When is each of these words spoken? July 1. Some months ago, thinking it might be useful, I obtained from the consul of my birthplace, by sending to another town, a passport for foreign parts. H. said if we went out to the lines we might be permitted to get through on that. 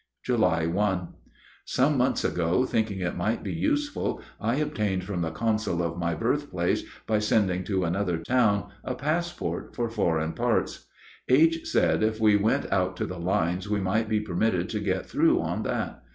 July 0.23 0.65
1. 0.65 1.09
Some 1.63 1.95
months 1.95 2.23
ago, 2.23 2.65
thinking 2.65 3.01
it 3.01 3.15
might 3.15 3.43
be 3.43 3.53
useful, 3.53 4.19
I 4.39 4.55
obtained 4.55 5.03
from 5.03 5.21
the 5.21 5.29
consul 5.29 5.83
of 5.83 5.99
my 5.99 6.15
birthplace, 6.15 6.83
by 7.05 7.19
sending 7.19 7.63
to 7.65 7.83
another 7.85 8.17
town, 8.17 8.71
a 8.83 8.95
passport 8.95 9.75
for 9.75 9.89
foreign 9.91 10.33
parts. 10.33 10.87
H. 11.29 11.67
said 11.69 12.01
if 12.01 12.19
we 12.19 12.35
went 12.35 12.71
out 12.73 12.97
to 12.97 13.05
the 13.05 13.19
lines 13.19 13.69
we 13.69 13.79
might 13.79 14.09
be 14.09 14.19
permitted 14.19 14.69
to 14.69 14.79
get 14.79 15.05
through 15.05 15.39
on 15.39 15.61
that. 15.61 16.01